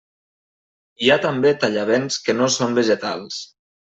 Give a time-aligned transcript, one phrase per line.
[1.01, 3.41] Hi ha també tallavents que no són vegetals.